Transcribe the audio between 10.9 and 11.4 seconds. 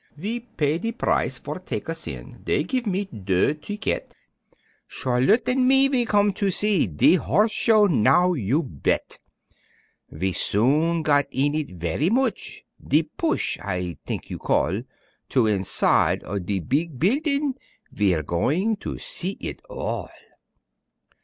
gat